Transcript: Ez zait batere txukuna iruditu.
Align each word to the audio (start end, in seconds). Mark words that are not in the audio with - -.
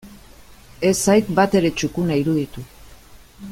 Ez 0.89 0.93
zait 1.09 1.29
batere 1.41 1.71
txukuna 1.81 2.19
iruditu. 2.23 2.67